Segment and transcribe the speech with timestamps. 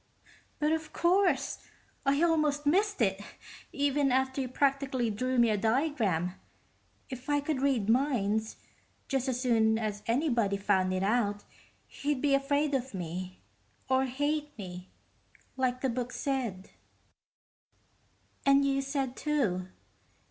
[0.57, 1.59] "But of course.
[2.07, 3.21] I almost missed it,
[3.71, 6.33] even after you practically drew me a diagram.
[7.11, 8.55] If I could read minds,
[9.07, 11.43] just as soon as anybody found it out,
[11.85, 13.43] he'd be afraid of me,
[13.91, 14.89] or hate me,
[15.55, 16.71] like the book said,
[18.43, 19.67] and you said, too.